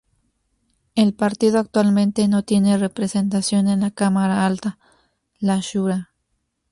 [0.95, 4.79] El partido actualmente no tiene representación en la cámara alta,
[5.37, 6.09] la Shura.